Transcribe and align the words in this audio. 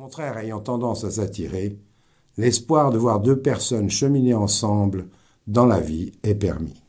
contraire 0.00 0.38
ayant 0.38 0.60
tendance 0.60 1.02
à 1.02 1.10
s'attirer, 1.10 1.76
l'espoir 2.36 2.92
de 2.92 2.98
voir 2.98 3.18
deux 3.18 3.40
personnes 3.40 3.90
cheminer 3.90 4.32
ensemble 4.32 5.08
dans 5.48 5.66
la 5.66 5.80
vie 5.80 6.12
est 6.22 6.36
permis. 6.36 6.84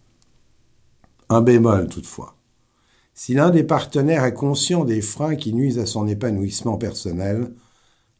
Un 1.28 1.42
bémol 1.42 1.88
toutefois. 1.88 2.36
Si 3.16 3.34
l'un 3.34 3.50
des 3.50 3.64
partenaires 3.64 4.26
est 4.26 4.36
conscient 4.36 4.86
des 4.86 5.02
freins 5.02 5.36
qui 5.36 5.56
nuisent 5.56 5.80
à 5.80 5.88
son 5.88 6.08
épanouissement 6.08 6.78
personnel, 6.78 7.52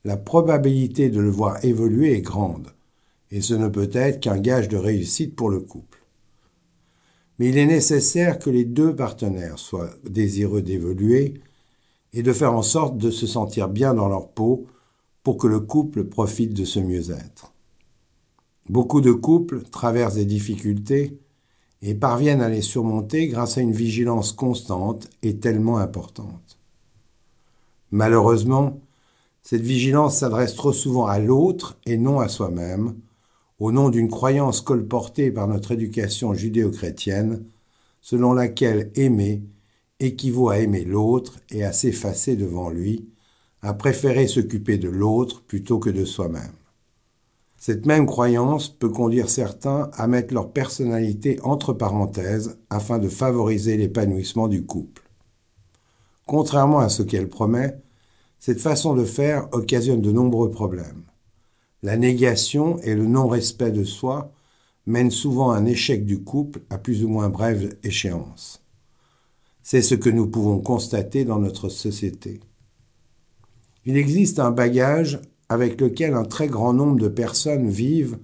la 0.06 0.18
probabilité 0.18 1.12
de 1.12 1.20
le 1.20 1.30
voir 1.30 1.64
évoluer 1.64 2.18
est 2.18 2.22
grande, 2.22 2.74
et 3.30 3.42
ce 3.42 3.54
ne 3.54 3.68
peut 3.68 3.92
être 3.94 4.20
qu'un 4.20 4.40
gage 4.40 4.70
de 4.70 4.78
réussite 4.78 5.36
pour 5.36 5.52
le 5.52 5.60
couple. 5.60 6.04
Mais 7.38 7.50
il 7.50 7.60
est 7.60 7.68
nécessaire 7.68 8.40
que 8.40 8.50
les 8.50 8.66
deux 8.66 8.96
partenaires 8.96 9.60
soient 9.60 9.92
désireux 10.04 10.64
d'évoluer 10.64 11.36
et 12.12 12.24
de 12.24 12.34
faire 12.34 12.56
en 12.56 12.64
sorte 12.64 12.98
de 12.98 13.12
se 13.12 13.28
sentir 13.28 13.70
bien 13.70 13.94
dans 13.94 14.10
leur 14.10 14.30
peau 14.30 14.66
pour 15.24 15.38
que 15.38 15.48
le 15.48 15.60
couple 15.60 16.06
profite 16.06 16.54
de 16.54 16.66
ce 16.66 16.80
mieux-être. 16.80 17.54
Beaucoup 18.70 19.02
de 19.02 19.12
couples 19.12 19.64
traversent 19.64 20.16
des 20.16 20.26
difficultés 20.26 21.20
et 21.82 21.96
parviennent 21.96 22.42
à 22.42 22.50
les 22.50 22.62
surmonter 22.62 23.28
grâce 23.28 23.58
à 23.58 23.62
une 23.62 23.72
vigilance 23.72 24.32
constante 24.32 25.10
et 25.24 25.38
tellement 25.38 25.78
importante. 25.78 26.60
Malheureusement, 27.92 28.80
cette 29.42 29.62
vigilance 29.62 30.18
s'adresse 30.18 30.56
trop 30.56 30.74
souvent 30.74 31.08
à 31.08 31.20
l'autre 31.20 31.78
et 31.86 31.98
non 31.98 32.20
à 32.20 32.28
soi-même, 32.28 32.96
au 33.60 33.72
nom 33.72 33.90
d'une 33.90 34.10
croyance 34.10 34.62
colportée 34.62 35.32
par 35.32 35.48
notre 35.48 35.72
éducation 35.72 36.34
judéo-chrétienne, 36.34 37.44
selon 38.02 38.34
laquelle 38.34 38.92
aimer 38.96 39.42
équivaut 40.00 40.50
à 40.50 40.60
aimer 40.60 40.86
l'autre 40.86 41.40
et 41.50 41.64
à 41.64 41.74
s'effacer 41.74 42.36
devant 42.36 42.70
lui, 42.70 43.10
à 43.62 43.74
préférer 43.74 44.28
s'occuper 44.28 44.78
de 44.78 44.90
l'autre 44.90 45.42
plutôt 45.44 45.80
que 45.80 45.90
de 45.90 46.06
soi-même. 46.06 46.54
Cette 47.58 47.86
même 47.86 48.06
croyance 48.06 48.70
peut 48.70 48.90
conduire 48.90 49.30
certains 49.30 49.92
à 49.94 50.08
mettre 50.08 50.34
leur 50.34 50.52
personnalité 50.52 51.40
entre 51.44 51.74
parenthèses 51.74 52.58
afin 52.70 53.00
de 53.00 53.10
favoriser 53.10 53.76
l'épanouissement 53.76 54.48
du 54.48 54.66
couple. 54.66 55.04
Contrairement 56.26 56.80
à 56.80 56.88
ce 56.88 57.04
qu'elle 57.04 57.28
promet, 57.28 57.78
cette 58.40 58.62
façon 58.62 58.96
de 58.96 59.04
faire 59.04 59.50
occasionne 59.52 60.02
de 60.02 60.12
nombreux 60.12 60.52
problèmes. 60.52 61.04
La 61.84 61.98
négation 61.98 62.80
et 62.80 62.96
le 62.96 63.06
non-respect 63.06 63.72
de 63.72 63.84
soi 63.84 64.32
mènent 64.86 65.12
souvent 65.12 65.52
à 65.52 65.58
un 65.58 65.66
échec 65.66 66.06
du 66.06 66.24
couple 66.24 66.62
à 66.70 66.78
plus 66.78 67.04
ou 67.04 67.10
moins 67.10 67.30
brève 67.30 67.78
échéance. 67.84 68.64
C'est 69.64 69.82
ce 69.82 69.96
que 69.96 70.10
nous 70.10 70.28
pouvons 70.28 70.60
constater 70.60 71.26
dans 71.26 71.40
notre 71.40 71.68
société. 71.68 72.40
Il 73.90 73.98
existe 73.98 74.38
un 74.38 74.52
bagage 74.52 75.20
avec 75.50 75.82
lequel 75.82 76.14
un 76.14 76.24
très 76.24 76.48
grand 76.48 76.74
nombre 76.74 77.00
de 77.00 77.08
personnes 77.08 77.68
vivent 77.68 78.20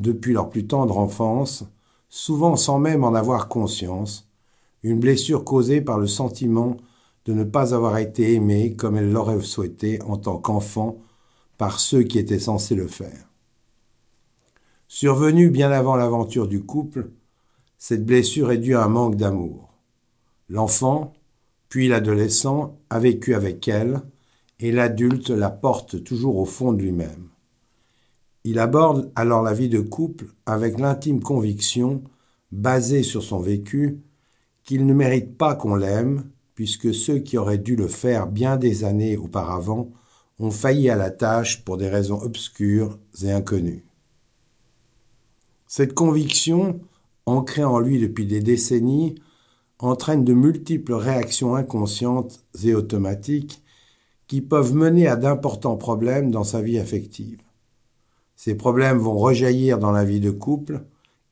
depuis 0.00 0.32
leur 0.32 0.50
plus 0.50 0.66
tendre 0.66 0.98
enfance, 0.98 1.62
souvent 2.08 2.56
sans 2.56 2.80
même 2.80 3.04
en 3.04 3.14
avoir 3.14 3.46
conscience, 3.46 4.28
une 4.82 4.98
blessure 4.98 5.44
causée 5.44 5.80
par 5.80 5.98
le 5.98 6.08
sentiment 6.08 6.78
de 7.26 7.32
ne 7.32 7.44
pas 7.44 7.76
avoir 7.76 7.98
été 7.98 8.34
aimée 8.34 8.74
comme 8.74 8.96
elles 8.96 9.12
l'auraient 9.12 9.40
souhaité 9.40 10.02
en 10.02 10.16
tant 10.16 10.36
qu'enfant 10.36 10.98
par 11.58 11.78
ceux 11.78 12.02
qui 12.02 12.18
étaient 12.18 12.40
censés 12.40 12.74
le 12.74 12.88
faire. 12.88 13.30
Survenue 14.88 15.48
bien 15.48 15.70
avant 15.70 15.94
l'aventure 15.94 16.48
du 16.48 16.64
couple, 16.64 17.12
cette 17.78 18.04
blessure 18.04 18.50
est 18.50 18.58
due 18.58 18.74
à 18.74 18.82
un 18.82 18.88
manque 18.88 19.14
d'amour. 19.14 19.74
L'enfant, 20.48 21.12
puis 21.68 21.86
l'adolescent, 21.86 22.80
a 22.90 22.98
vécu 22.98 23.36
avec 23.36 23.68
elle, 23.68 24.02
et 24.60 24.72
l'adulte 24.72 25.30
la 25.30 25.50
porte 25.50 26.04
toujours 26.04 26.36
au 26.36 26.44
fond 26.44 26.72
de 26.72 26.82
lui-même. 26.82 27.28
Il 28.44 28.58
aborde 28.58 29.10
alors 29.16 29.42
la 29.42 29.54
vie 29.54 29.68
de 29.68 29.80
couple 29.80 30.26
avec 30.46 30.78
l'intime 30.78 31.22
conviction, 31.22 32.04
basée 32.52 33.02
sur 33.02 33.22
son 33.22 33.40
vécu, 33.40 34.00
qu'il 34.62 34.86
ne 34.86 34.94
mérite 34.94 35.36
pas 35.36 35.54
qu'on 35.54 35.74
l'aime, 35.74 36.30
puisque 36.54 36.94
ceux 36.94 37.18
qui 37.18 37.36
auraient 37.36 37.58
dû 37.58 37.74
le 37.74 37.88
faire 37.88 38.26
bien 38.26 38.56
des 38.56 38.84
années 38.84 39.16
auparavant 39.16 39.90
ont 40.38 40.50
failli 40.50 40.88
à 40.90 40.96
la 40.96 41.10
tâche 41.10 41.64
pour 41.64 41.76
des 41.76 41.88
raisons 41.88 42.20
obscures 42.20 42.98
et 43.22 43.32
inconnues. 43.32 43.84
Cette 45.66 45.94
conviction, 45.94 46.80
ancrée 47.26 47.64
en 47.64 47.78
lui 47.78 47.98
depuis 47.98 48.26
des 48.26 48.40
décennies, 48.40 49.16
entraîne 49.78 50.24
de 50.24 50.32
multiples 50.32 50.94
réactions 50.94 51.56
inconscientes 51.56 52.44
et 52.62 52.74
automatiques 52.74 53.63
qui 54.26 54.40
peuvent 54.40 54.74
mener 54.74 55.06
à 55.06 55.16
d'importants 55.16 55.76
problèmes 55.76 56.30
dans 56.30 56.44
sa 56.44 56.62
vie 56.62 56.78
affective. 56.78 57.40
Ces 58.36 58.54
problèmes 58.54 58.98
vont 58.98 59.16
rejaillir 59.16 59.78
dans 59.78 59.92
la 59.92 60.04
vie 60.04 60.20
de 60.20 60.30
couple 60.30 60.82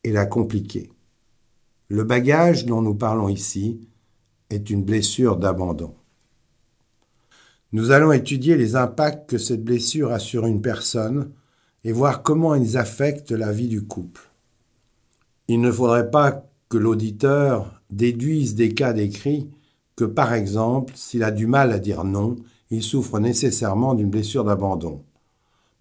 et 0.04 0.12
la 0.12 0.26
compliquer. 0.26 0.90
Le 1.88 2.04
bagage 2.04 2.66
dont 2.66 2.82
nous 2.82 2.94
parlons 2.94 3.28
ici 3.28 3.80
est 4.50 4.70
une 4.70 4.84
blessure 4.84 5.36
d'abandon. 5.36 5.94
Nous 7.72 7.90
allons 7.90 8.12
étudier 8.12 8.56
les 8.56 8.76
impacts 8.76 9.30
que 9.30 9.38
cette 9.38 9.64
blessure 9.64 10.12
a 10.12 10.18
sur 10.18 10.46
une 10.46 10.60
personne 10.60 11.32
et 11.84 11.92
voir 11.92 12.22
comment 12.22 12.54
ils 12.54 12.76
affectent 12.76 13.32
la 13.32 13.50
vie 13.50 13.68
du 13.68 13.82
couple. 13.82 14.30
Il 15.48 15.60
ne 15.60 15.72
faudrait 15.72 16.10
pas 16.10 16.46
que 16.68 16.76
l'auditeur 16.76 17.82
déduise 17.90 18.54
des 18.54 18.74
cas 18.74 18.92
décrits 18.92 19.50
que, 19.96 20.04
par 20.04 20.32
exemple, 20.34 20.94
s'il 20.96 21.22
a 21.22 21.30
du 21.30 21.46
mal 21.46 21.72
à 21.72 21.78
dire 21.78 22.04
non, 22.04 22.36
il 22.72 22.82
souffre 22.82 23.20
nécessairement 23.20 23.94
d'une 23.94 24.08
blessure 24.08 24.44
d'abandon. 24.44 25.02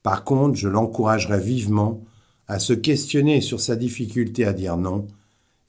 Par 0.03 0.25
contre, 0.25 0.55
je 0.55 0.67
l'encouragerai 0.67 1.39
vivement 1.39 2.01
à 2.49 2.59
se 2.59 2.73
questionner 2.73 3.39
sur 3.39 3.61
sa 3.61 3.77
difficulté 3.77 4.45
à 4.45 4.51
dire 4.51 4.75
non 4.75 5.07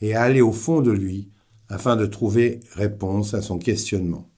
et 0.00 0.16
à 0.16 0.22
aller 0.22 0.40
au 0.40 0.50
fond 0.50 0.80
de 0.80 0.90
lui 0.90 1.28
afin 1.68 1.94
de 1.94 2.06
trouver 2.06 2.58
réponse 2.74 3.34
à 3.34 3.40
son 3.40 3.58
questionnement. 3.58 4.28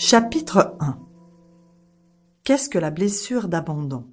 Chapitre 0.00 0.76
1 0.78 0.96
Qu'est-ce 2.44 2.68
que 2.68 2.78
la 2.78 2.92
blessure 2.92 3.48
d'abandon? 3.48 4.04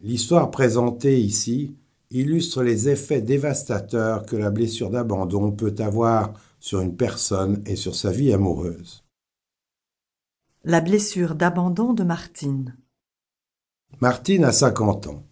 L'histoire 0.00 0.50
présentée 0.50 1.20
ici 1.20 1.76
illustre 2.10 2.64
les 2.64 2.88
effets 2.88 3.20
dévastateurs 3.20 4.26
que 4.26 4.34
la 4.34 4.50
blessure 4.50 4.90
d'abandon 4.90 5.52
peut 5.52 5.76
avoir 5.78 6.32
sur 6.58 6.80
une 6.80 6.96
personne 6.96 7.62
et 7.66 7.76
sur 7.76 7.94
sa 7.94 8.10
vie 8.10 8.32
amoureuse. 8.32 9.04
La 10.64 10.80
blessure 10.80 11.36
d'abandon 11.36 11.92
de 11.92 12.02
Martine. 12.02 12.76
Martine 14.00 14.44
a 14.44 14.50
50 14.50 15.06
ans. 15.06 15.24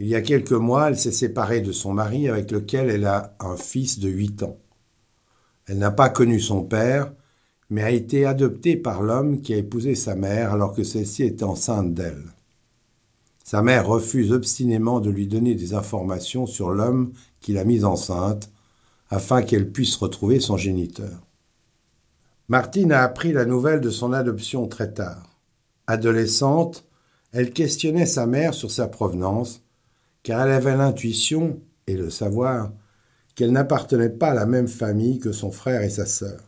Il 0.00 0.08
y 0.08 0.16
a 0.16 0.22
quelques 0.22 0.50
mois, 0.50 0.88
elle 0.88 0.98
s'est 0.98 1.12
séparée 1.12 1.60
de 1.60 1.70
son 1.70 1.92
mari 1.92 2.28
avec 2.28 2.50
lequel 2.50 2.90
elle 2.90 3.06
a 3.06 3.36
un 3.38 3.56
fils 3.56 4.00
de 4.00 4.08
8 4.08 4.42
ans. 4.42 4.58
Elle 5.66 5.78
n'a 5.78 5.92
pas 5.92 6.08
connu 6.08 6.40
son 6.40 6.64
père 6.64 7.12
mais 7.70 7.82
a 7.82 7.90
été 7.90 8.24
adoptée 8.24 8.76
par 8.76 9.02
l'homme 9.02 9.40
qui 9.40 9.54
a 9.54 9.56
épousé 9.56 9.94
sa 9.94 10.14
mère 10.14 10.52
alors 10.52 10.72
que 10.72 10.84
celle-ci 10.84 11.24
était 11.24 11.44
enceinte 11.44 11.94
d'elle. 11.94 12.22
Sa 13.44 13.62
mère 13.62 13.86
refuse 13.86 14.32
obstinément 14.32 15.00
de 15.00 15.10
lui 15.10 15.28
donner 15.28 15.54
des 15.54 15.74
informations 15.74 16.46
sur 16.46 16.70
l'homme 16.70 17.12
qui 17.40 17.52
l'a 17.52 17.64
mise 17.64 17.84
enceinte, 17.84 18.50
afin 19.08 19.42
qu'elle 19.42 19.70
puisse 19.70 19.96
retrouver 19.96 20.40
son 20.40 20.56
géniteur. 20.56 21.22
Martine 22.48 22.92
a 22.92 23.02
appris 23.02 23.32
la 23.32 23.44
nouvelle 23.44 23.80
de 23.80 23.90
son 23.90 24.12
adoption 24.12 24.66
très 24.66 24.92
tard. 24.92 25.38
Adolescente, 25.86 26.84
elle 27.32 27.52
questionnait 27.52 28.06
sa 28.06 28.26
mère 28.26 28.54
sur 28.54 28.70
sa 28.70 28.88
provenance, 28.88 29.62
car 30.22 30.44
elle 30.44 30.52
avait 30.52 30.76
l'intuition, 30.76 31.60
et 31.86 31.96
le 31.96 32.10
savoir, 32.10 32.72
qu'elle 33.36 33.52
n'appartenait 33.52 34.10
pas 34.10 34.30
à 34.30 34.34
la 34.34 34.46
même 34.46 34.66
famille 34.66 35.20
que 35.20 35.30
son 35.30 35.52
frère 35.52 35.82
et 35.82 35.90
sa 35.90 36.06
sœur. 36.06 36.40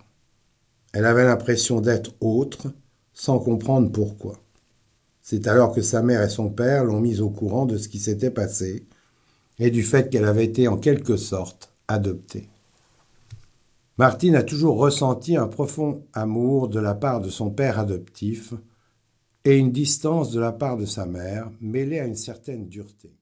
Elle 0.99 1.07
avait 1.07 1.23
l'impression 1.25 1.81
d'être 1.81 2.13
autre, 2.21 2.73
sans 3.13 3.39
comprendre 3.39 3.93
pourquoi. 3.93 4.37
C'est 5.23 5.47
alors 5.47 5.73
que 5.73 5.81
sa 5.81 6.03
mère 6.03 6.25
et 6.25 6.29
son 6.29 6.51
père 6.51 6.83
l'ont 6.83 6.99
mise 6.99 7.21
au 7.21 7.31
courant 7.31 7.67
de 7.67 7.77
ce 7.77 7.89
qui 7.89 8.01
s'était 8.01 8.33
passé 8.33 8.85
et 9.61 9.71
du 9.71 9.85
fait 9.85 10.11
qu'elle 10.11 10.25
avait 10.25 10.47
été 10.47 10.67
en 10.67 10.77
quelque 10.77 11.17
sorte 11.17 11.73
adoptée. 11.87 12.49
Martine 13.97 14.35
a 14.35 14.43
toujours 14.43 14.79
ressenti 14.79 15.37
un 15.37 15.47
profond 15.47 16.03
amour 16.15 16.67
de 16.67 16.81
la 16.81 16.97
part 16.97 17.21
de 17.21 17.31
son 17.31 17.51
père 17.51 17.79
adoptif 17.79 18.55
et 19.45 19.57
une 19.57 19.71
distance 19.71 20.33
de 20.33 20.41
la 20.41 20.51
part 20.51 20.77
de 20.77 20.85
sa 20.85 21.07
mère 21.07 21.49
mêlée 21.61 22.01
à 22.01 22.07
une 22.07 22.17
certaine 22.17 22.67
dureté. 22.67 23.18